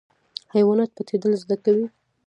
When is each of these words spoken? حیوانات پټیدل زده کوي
حیوانات 0.53 0.89
پټیدل 0.97 1.33
زده 1.41 1.55
کوي 1.63 1.85